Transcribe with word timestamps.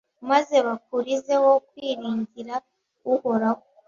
maze 0.29 0.55
bakurizeho 0.67 1.51
kwiringira 1.69 2.55
Uhoraho 3.13 3.61